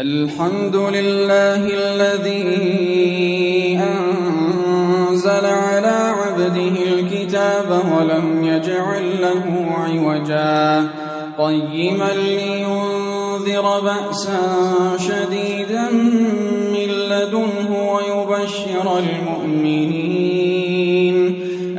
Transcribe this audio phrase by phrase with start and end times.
[0.00, 2.42] الحمد لله الذي
[3.78, 10.88] أنزل على عبده الكتاب ولم يجعل له عوجا.
[11.38, 14.40] قيما لينذر بأسا
[14.96, 15.90] شديدا
[16.72, 20.36] من لدنه ويبشر المؤمنين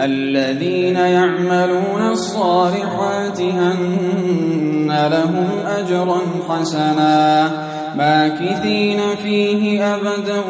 [0.02, 7.73] الذين يعملون الصالحات أن لهم أجرا حسنا.
[7.96, 10.42] ماكثين فيه أبدا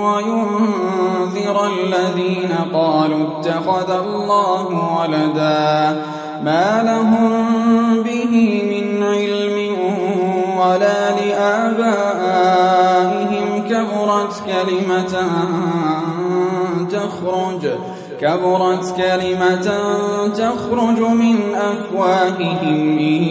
[0.00, 6.02] وينذر الذين قالوا اتخذ الله ولدا
[6.44, 9.56] ما لهم به من علم
[10.58, 12.26] ولا لآبائهم
[13.68, 15.14] كبرت كلمة
[16.90, 17.62] تخرج
[18.20, 19.68] كبرت كلمة
[20.28, 23.22] تخرج من أفواههم إن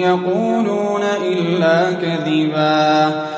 [0.00, 3.37] يقولون إلا كذبا.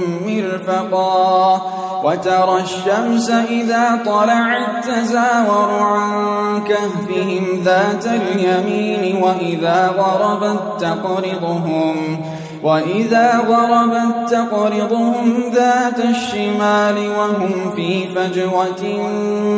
[0.51, 1.61] مرفقا
[2.03, 12.21] وترى الشمس إذا طلعت تزاور عن كهفهم ذات اليمين وإذا غربت تقرضهم
[12.63, 18.83] وإذا غربت تقرضهم ذات الشمال وهم في فجوة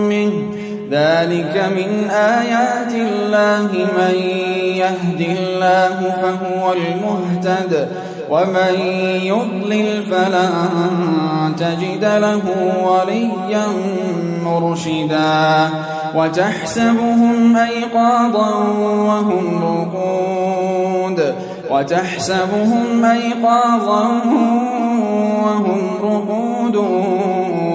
[0.10, 0.63] منه.
[0.92, 4.16] ذلك من آيات الله من
[4.75, 7.89] يهد الله فهو المهتد
[8.33, 8.80] ومن
[9.21, 12.41] يضلل فلن تجد له
[12.83, 13.68] وليا
[14.45, 15.69] مرشدا
[16.15, 18.56] وتحسبهم أيقاظا
[19.07, 21.35] وهم رقود
[21.71, 24.07] وتحسبهم أيقاظا
[25.44, 26.75] وهم رقود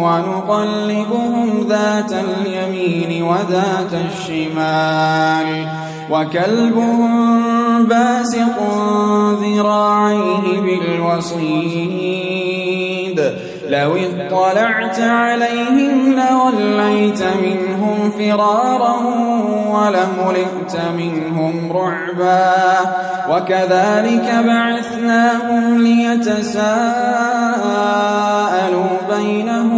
[0.09, 5.69] ونقلبهم ذات اليمين وذات الشمال
[6.11, 8.57] وكلبهم باسق
[9.43, 12.39] ذراعيه بالوصيد
[13.69, 18.97] لو اطلعت عليهم لوليت منهم فرارا
[19.69, 22.79] ولملئت منهم رعبا
[23.31, 26.59] وكذلك بعثناهم ليتساءلوا
[29.17, 29.78] بينهم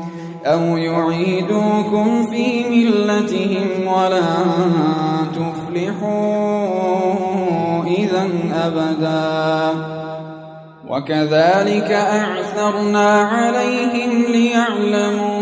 [0.45, 4.23] أو يعيدوكم في ملتهم ولن
[5.35, 6.21] تفلحوا
[7.83, 9.91] إذا أبدا.
[10.89, 15.41] وكذلك أعثرنا عليهم ليعلموا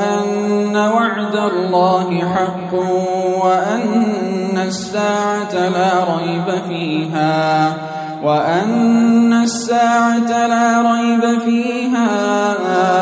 [0.00, 2.74] أن وعد الله حق
[3.44, 7.76] وأن الساعة لا ريب فيها
[8.22, 13.01] وأن الساعة لا ريب فيها.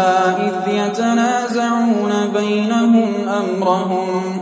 [3.70, 4.40] أمرهم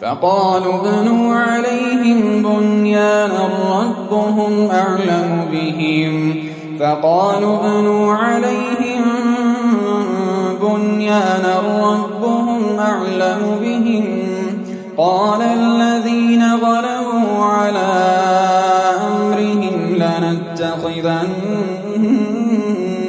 [0.00, 3.48] فقالوا ابنوا عليهم بنيانا
[3.80, 6.34] ربهم أعلم بهم
[6.80, 9.04] فقالوا ابنوا عليهم
[10.62, 14.04] بنيانا ربهم أعلم بهم
[14.96, 17.88] قال الذين غلبوا على
[19.06, 21.28] أمرهم لنتخذن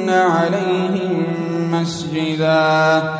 [0.08, 1.22] عليهم
[1.72, 3.19] مسجدا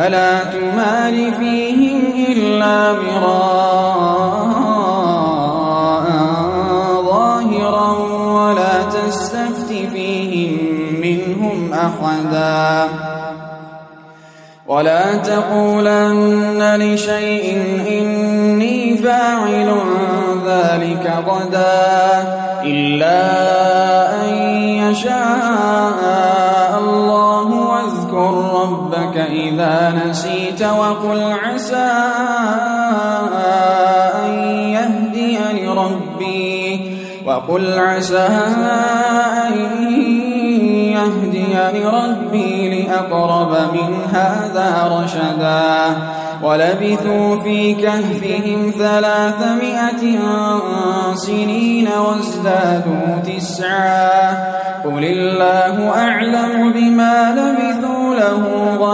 [0.00, 4.44] فلا تمال فيهم إلا مراء
[7.04, 7.92] ظاهرا
[8.32, 10.58] ولا تستفت فيهم
[11.02, 12.88] منهم أحدا.
[14.66, 19.74] ولا تقولن لشيء إني فاعل
[20.46, 22.24] ذلك غدا
[22.64, 23.20] إلا
[24.24, 26.00] أن يشاء
[29.30, 31.90] إذا نسيت وقل عسى
[34.24, 36.80] أن يهديني ربي
[37.26, 38.28] وقل عسى
[39.48, 39.52] أن
[40.92, 45.96] يهديني ربي لأقرب من هذا رشدا
[46.42, 50.18] ولبثوا في كهفهم ثلاثمائة
[51.14, 54.30] سنين وازدادوا تسعا
[54.84, 58.59] قل الله أعلم بما لبثوا له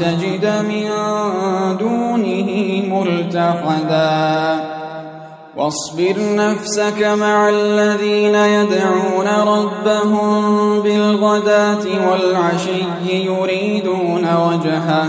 [0.00, 0.88] تجد من
[1.78, 2.48] دونه
[2.94, 4.78] ملتحدا.
[5.56, 15.08] واصبر نفسك مع الذين يدعون ربهم بالغداة والعشي يريدون وجهه.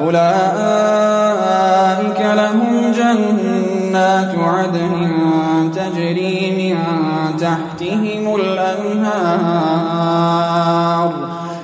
[0.00, 1.06] أولئك
[2.20, 6.76] لهم جنات عدن تجري من
[7.36, 9.76] تحتهم الأنهار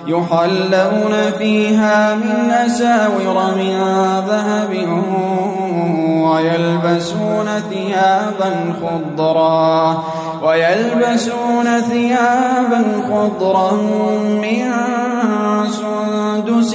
[0.06, 3.78] يحلون فيها من أساور من
[4.28, 4.72] ذهب
[6.22, 10.04] ويلبسون ثيابا خضرا
[10.42, 13.72] ويلبسون ثيابا خضرا
[14.42, 14.72] من
[15.70, 16.74] سندس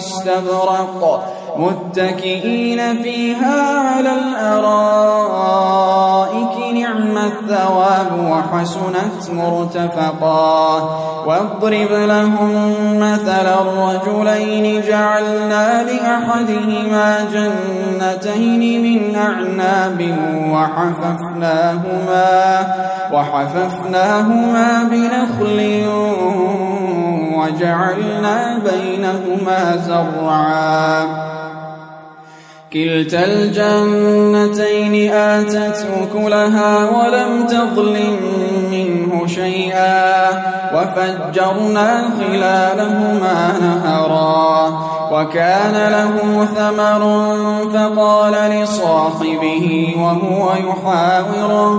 [0.00, 1.24] واستبرق
[1.56, 4.60] متكئين فيها على الأرائك
[6.74, 10.80] نعم الثواب وحسنت مرتفقا.
[11.26, 12.52] واضرب لهم
[12.96, 20.18] مثل الرجلين جعلنا لأحدهما جنتين من أعناب
[20.52, 22.30] وحففناهما
[23.12, 25.60] وحففناهما بنخل
[27.40, 31.06] وجعلنا بينهما زرعا.
[32.72, 38.16] كلتا الجنتين آتت أكلها ولم تظلم
[38.70, 40.28] منه شيئا.
[40.74, 44.90] وفجرنا خلالهما نهرا.
[45.12, 47.02] وكان له ثمر
[47.74, 51.72] فقال لصاحبه وهو يحاوره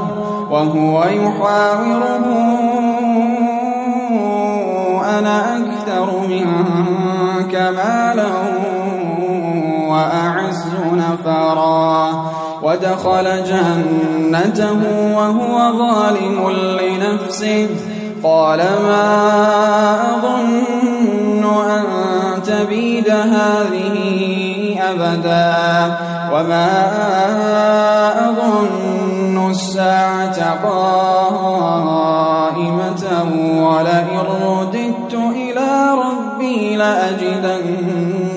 [0.51, 2.25] وهو يحاوره
[5.21, 8.31] أنا أكثر منك مالا
[9.89, 12.09] وأعز نفرا.
[12.63, 14.79] ودخل جنته
[15.15, 17.69] وهو ظالم لنفسه.
[18.23, 19.03] قال ما
[20.13, 21.83] أظن أن
[22.43, 25.95] تبيد هذه أبدا.
[26.33, 26.69] وما
[28.29, 31.41] أظن الساعة قائمة
[33.57, 35.00] ولئن رددت
[35.91, 38.31] ربي لأجدن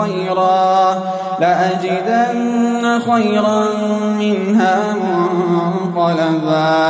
[0.00, 1.02] خيرا
[1.40, 3.64] لأجدن خيرا
[4.18, 4.96] منها
[5.94, 6.86] منقلبا.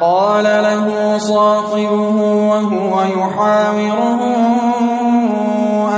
[0.00, 2.16] قال له صاحبه
[2.50, 4.20] وهو يحاوره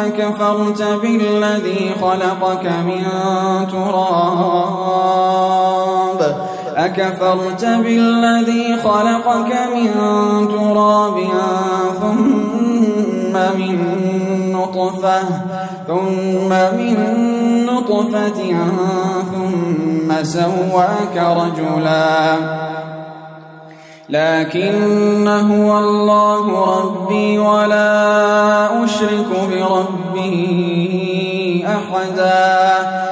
[0.07, 3.05] أكفرت بالذي خلقك من
[3.73, 5.03] تراب؟
[6.77, 9.91] أكفرت بالذي خلقك من
[10.49, 11.17] تراب؟
[15.03, 15.25] نطفة
[15.87, 16.97] ثم من
[17.67, 18.41] نطفة
[19.33, 22.37] ثم سواك رجلا.
[24.09, 26.45] لكن هو الله
[26.79, 30.27] ربي ولا أشرك بربي
[31.67, 33.12] أحدا.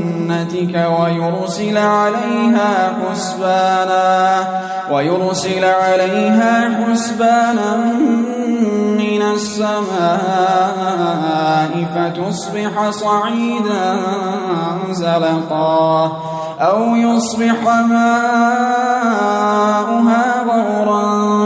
[0.53, 4.47] ويرسل عليها حسبانا
[4.91, 7.75] ويرسل عليها حسبانا
[8.97, 9.81] من السماء
[11.95, 13.97] فتصبح صعيدا
[14.91, 16.11] زلقا
[16.59, 18.61] أو يصبح ماؤها
[20.43, 21.30] غورا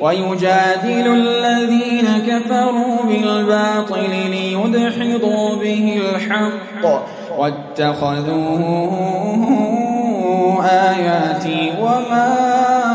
[0.00, 6.84] ويجادل الذين كفروا بالباطل ليدحضوا به الحق.
[7.38, 8.86] واتخذوا
[10.64, 12.85] آياتي وما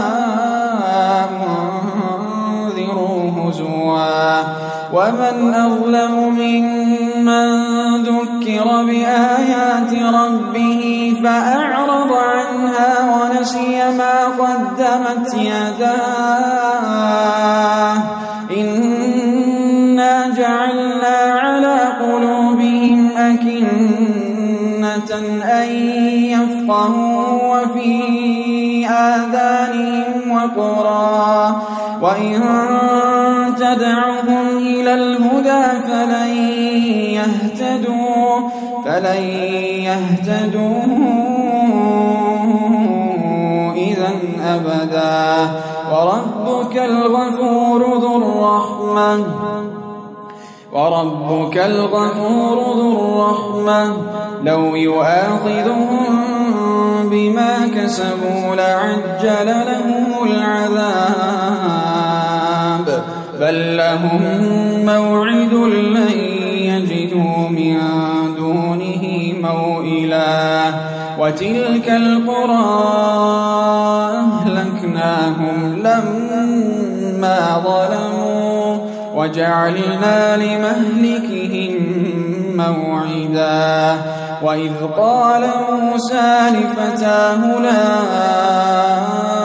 [4.94, 7.48] ومن أظلم ممن
[8.04, 15.92] ذكر بآيات ربه فأعرض عنها ونسي ما قدمت يداه.
[18.58, 25.12] إنا جعلنا على قلوبهم أكنة
[25.44, 25.70] أن
[26.36, 31.62] يفقهوا وفي آذانهم وقرا.
[32.02, 32.42] وإن
[33.72, 36.36] يدعهم إلى الهدى فلن
[37.14, 38.50] يهتدوا
[38.86, 39.24] فلن
[39.84, 40.84] يهتدوا
[43.76, 44.10] إذا
[44.46, 45.50] أبدا.
[45.92, 49.26] وربك الغفور ذو الرحمة.
[50.74, 53.98] وربك الغفور ذو الرحمة.
[54.44, 56.20] لو يؤاخذهم
[57.12, 61.41] بما كسبوا لعجل لهم العذاب.
[63.52, 64.22] بل لهم
[64.86, 66.12] موعد لن
[66.58, 67.78] يجدوا من
[68.38, 70.74] دونه موئلا
[71.20, 72.66] وتلك القرى
[74.20, 78.78] أهلكناهم لما ظلموا
[79.16, 81.76] وجعلنا لمهلكهم
[82.56, 83.98] موعدا
[84.44, 89.41] وإذ قال موسى لفتاه لا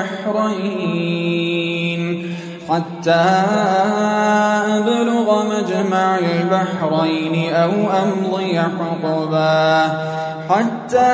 [0.00, 2.02] البحرين.
[2.68, 3.26] حتى
[4.76, 9.82] أبلغ مجمع البحرين أو أمضي حقبا.
[10.50, 11.12] حتى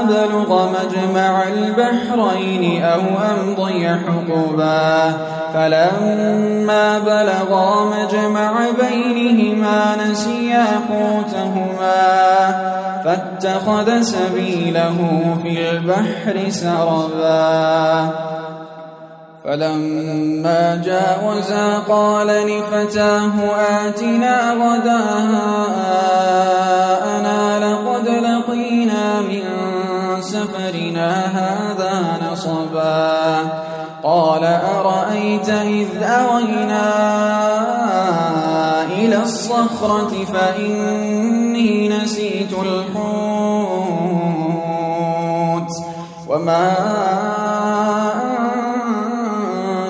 [0.00, 5.16] أبلغ مجمع البحرين أو أمضي حقبا.
[5.54, 12.02] فلما بلغا مجمع بينهما نسيا حوتهما
[13.04, 14.96] فاتخذ سبيله
[15.42, 18.10] في البحر سربا.
[19.44, 23.32] فلما جاوزا قال لفتاه
[23.86, 25.81] آتنا غداءنا
[39.82, 43.02] الصخرة فإني نسيت الحوت
[46.28, 46.72] وما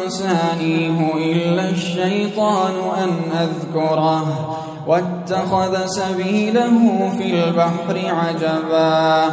[0.05, 9.25] أنسانيه إلا الشيطان أن أذكره واتخذ سبيله في البحر عجبا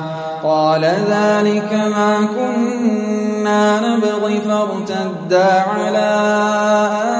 [0.44, 6.10] قال ذلك ما كنا نبغي فارتدا على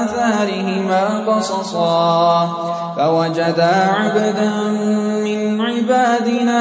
[0.04, 2.69] آثارهما قصصا
[3.00, 4.50] فوجدا عبدا
[5.24, 6.60] من عبادنا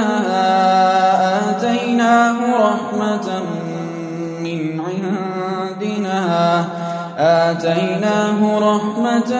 [1.50, 3.28] آتيناه رحمة
[4.44, 6.20] من عندنا.
[7.18, 9.34] آتيناه رحمة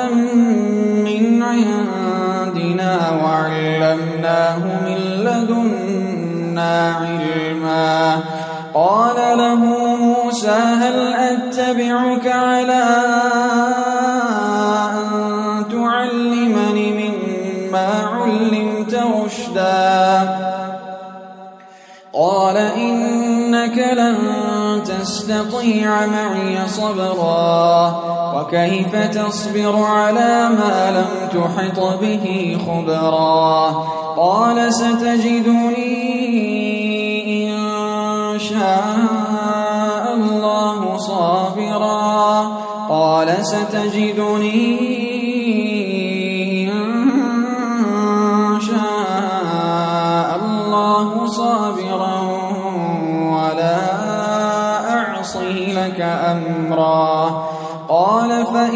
[1.08, 8.20] من عندنا وعلمناه من لدنا علما.
[8.74, 9.56] قال له
[9.96, 12.28] موسى هل أتبعك
[25.40, 27.96] تستطيع معي صبرا
[28.36, 33.70] وكيف تصبر على ما لم تحط به خبرا
[34.18, 36.00] قال ستجدني
[37.52, 42.52] إن شاء الله صابرا
[42.90, 44.89] قال ستجدني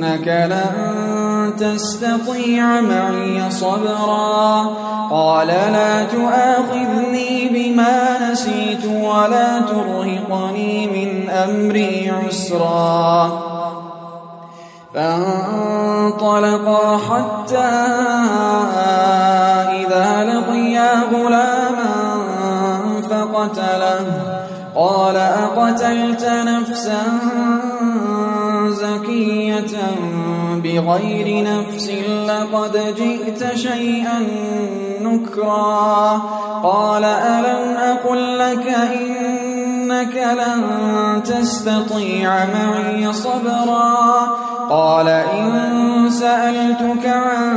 [0.00, 4.70] إنك لن تستطيع معي صبرا.
[5.10, 13.30] قال لا تؤاخذني بما نسيت ولا ترهقني من أمري عسرا.
[14.94, 17.70] فانطلقا حتى
[19.80, 21.94] إذا لقيا غلاما
[23.10, 24.06] فقتله.
[24.76, 27.02] قال أقتلت نفسا
[28.90, 29.78] زكية
[30.64, 31.90] بغير نفس
[32.26, 34.26] لقد جئت شيئا
[35.02, 36.22] نكرا
[36.62, 40.62] قال ألم أقل لك إنك لن
[41.22, 44.28] تستطيع معي صبرا
[44.70, 47.56] قال إن سألتك عن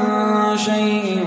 [0.58, 1.26] شيء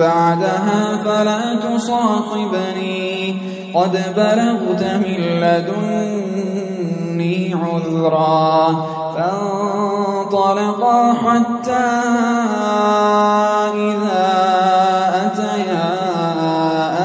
[0.00, 3.36] بعدها فلا تصاحبني.
[3.74, 8.86] قد بلغت من لدني عذرا.
[9.16, 11.88] فانطلقا حتى
[13.74, 14.26] إذا
[15.26, 15.90] أتيا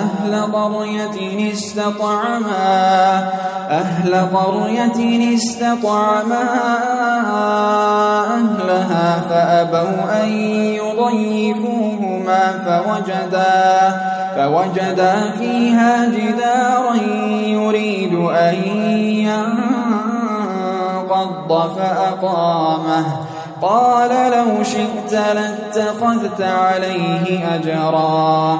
[0.01, 1.17] أهل قرية
[1.53, 3.29] استطعما.
[3.75, 4.99] أهل قرية
[5.35, 6.43] استطعما
[8.35, 10.29] أهلها فأبوا أن
[10.79, 14.01] يضيفوهما فوجدا
[14.35, 16.95] فوجدا فيها جدارا
[17.45, 18.55] يريد أن
[21.05, 23.05] ينقض فأقامه.
[23.61, 28.59] قال لو شئت لاتخذت عليه أجرا.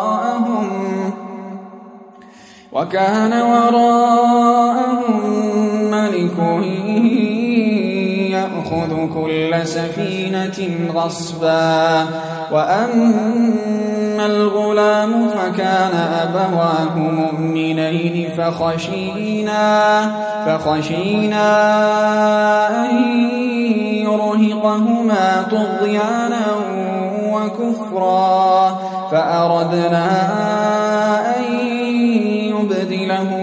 [2.71, 5.21] وكان وراءهم
[5.91, 6.37] ملك
[8.31, 12.05] يأخذ كل سفينة غصبا.
[12.51, 20.01] وأما الغلام فكان أبواه مؤمنين فخشينا
[20.45, 21.47] فخشينا
[22.85, 22.97] أن
[24.03, 26.45] يرهقهما طغيانا
[27.23, 28.79] وكفرا.
[29.11, 30.07] فأردنا
[31.37, 31.60] أن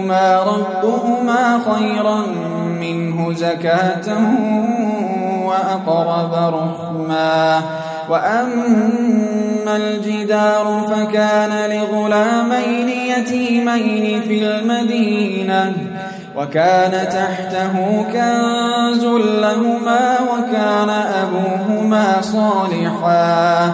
[0.09, 2.25] يبدلهما ربهما خيرا
[2.79, 4.17] منه زكاة
[5.45, 7.61] وأقرب رحما
[8.09, 15.73] وأما الجدار فكان لغلامين يتيمين في المدينة
[16.35, 19.05] وكان تحته كنز
[19.41, 23.73] لهما وكان أبوهما صالحا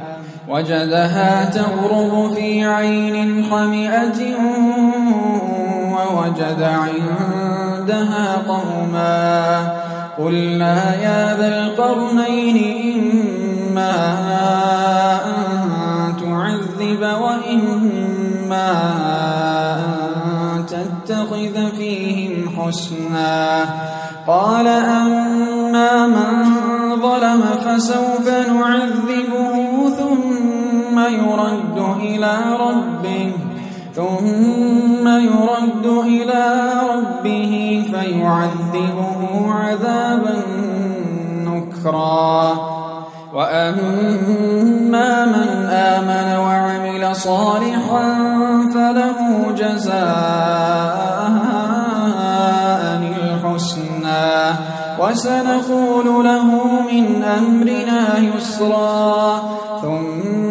[0.51, 4.35] وجدها تغرب في عين حمئة
[5.91, 9.81] ووجد عندها قوما
[10.17, 12.57] قلنا يا ذا القرنين
[12.95, 13.95] إما
[15.25, 18.71] أن تعذب وإما
[20.53, 23.65] أن تتخذ فيهم حسنا.
[24.27, 26.45] قال أما من
[27.01, 30.40] ظلم فسوف نعذبه ثم
[31.07, 33.31] يرد إلى ربه
[33.95, 40.41] ثم يرد إلى ربه فيعذبه عذابا
[41.45, 42.71] نكرا.
[43.33, 48.05] وأما من آمن وعمل صالحا
[48.73, 51.01] فله جزاء
[53.03, 54.51] الحسنى.
[54.99, 56.45] وسنقول له
[56.91, 59.41] من أمرنا يسرا
[59.81, 60.50] ثم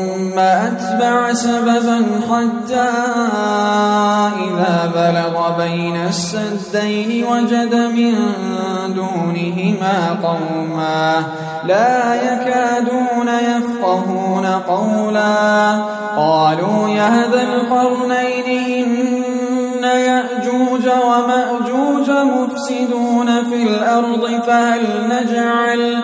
[0.39, 2.89] أتبع سببا حتى
[4.37, 8.15] إذا بلغ بين السدين وجد من
[8.95, 11.23] دونهما قوما
[11.67, 15.71] لا يكادون يفقهون قولا
[16.17, 18.45] قالوا يا ذا القرنين
[18.77, 26.03] إن يأجوج ومأجوج مفسدون في الأرض فهل نجعل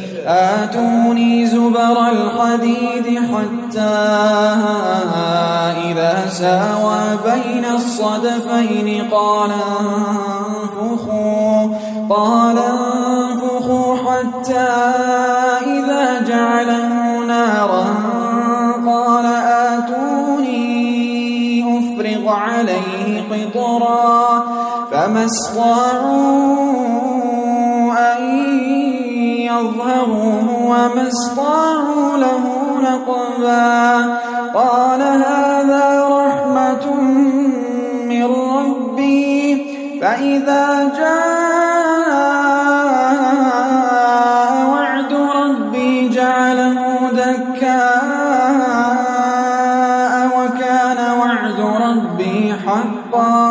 [0.25, 3.79] آتوني زبر الحديد حتى
[5.89, 11.67] إذا ساوى بين الصدفين قال أنفخوا
[12.09, 14.69] قال أنفخوا حتى
[15.65, 17.85] إذا جعله نارا.
[18.85, 19.25] قال
[19.75, 20.61] آتوني
[21.79, 24.43] أفرغ عليه قطرا.
[24.91, 27.10] فما استطاعوا
[29.61, 32.43] يظهروه وما استطاعوا له
[32.81, 34.17] نقبا.
[34.53, 36.85] قال هذا رحمة
[38.11, 38.25] من
[38.57, 39.65] ربي.
[40.01, 40.65] فإذا
[40.97, 42.11] جاء
[44.73, 46.77] وعد ربي جعله
[47.11, 47.81] دكاء
[50.37, 53.41] وكان وعد ربي حقا.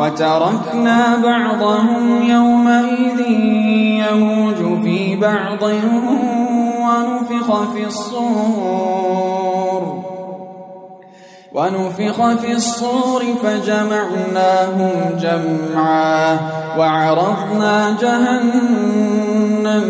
[0.00, 3.20] وتركنا بعضهم يومئذ
[4.04, 4.43] يموج
[5.24, 5.62] بعض
[6.84, 9.82] ونفخ في الصور.
[11.52, 16.38] ونفخ في الصور فجمعناهم جمعا
[16.78, 19.84] وعرضنا جهنم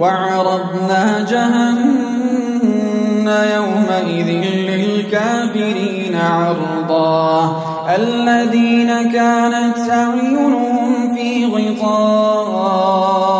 [0.00, 2.70] وعرضنا جهنم
[3.54, 4.28] يومئذ
[4.70, 7.62] للكافرين عرضا.
[7.96, 13.39] الذين كانت أعينهم في غطاء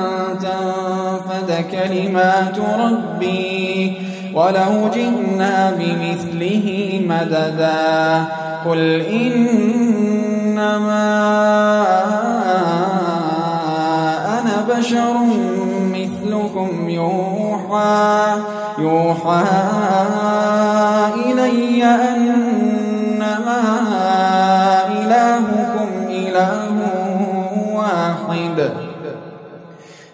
[0.41, 3.93] تنفد كلمات ربي
[4.33, 8.25] ولو جئنا بمثله مددا
[8.65, 10.21] قل إنما
[14.39, 15.13] أنا بشر
[15.93, 18.35] مثلكم يوحى
[18.79, 19.43] يوحى
[21.25, 22.50] إلي أنما